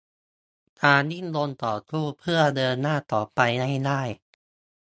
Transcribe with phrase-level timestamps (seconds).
[0.83, 2.97] การดิ้นรนต่อสู้เพื่อเดินหน้า
[3.35, 4.01] ไปให้ได้